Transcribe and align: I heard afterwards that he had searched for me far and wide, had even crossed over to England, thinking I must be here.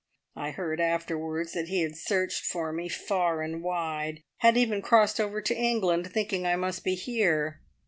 I 0.35 0.49
heard 0.49 0.81
afterwards 0.81 1.51
that 1.53 1.67
he 1.67 1.81
had 1.83 1.95
searched 1.95 2.43
for 2.43 2.73
me 2.73 2.89
far 2.89 3.43
and 3.43 3.61
wide, 3.61 4.23
had 4.37 4.57
even 4.57 4.81
crossed 4.81 5.19
over 5.19 5.43
to 5.43 5.55
England, 5.55 6.11
thinking 6.11 6.43
I 6.43 6.55
must 6.55 6.83
be 6.83 6.95
here. 6.95 7.61